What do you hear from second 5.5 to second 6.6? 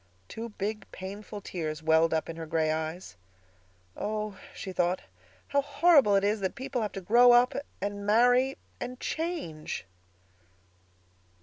horrible it is that